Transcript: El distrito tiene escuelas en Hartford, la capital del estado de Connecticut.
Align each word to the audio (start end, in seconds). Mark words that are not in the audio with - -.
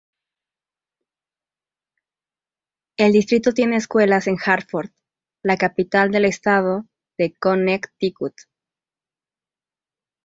El 2.97 3.11
distrito 3.11 3.53
tiene 3.53 3.75
escuelas 3.75 4.25
en 4.25 4.35
Hartford, 4.43 4.89
la 5.43 5.57
capital 5.57 6.09
del 6.09 6.25
estado 6.25 6.87
de 7.19 7.35
Connecticut. 7.35 8.33